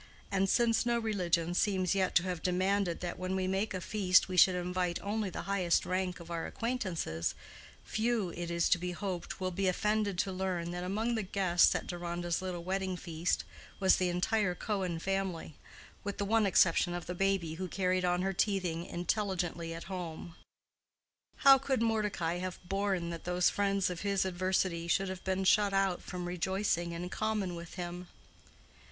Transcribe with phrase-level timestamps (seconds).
[0.31, 4.27] And since no religion seems yet to have demanded that when we make a feast
[4.27, 7.35] we should invite only the highest rank of our acquaintances,
[7.83, 11.75] few, it is to be hoped, will be offended to learn that among the guests
[11.75, 13.43] at Deronda's little wedding feast
[13.79, 15.53] was the entire Cohen family,
[16.03, 20.33] with the one exception of the baby who carried on her teething intelligently at home.
[21.45, 25.73] How could Mordecai have borne that those friends of his adversity should have been shut
[25.75, 28.07] out from rejoicing in common with him?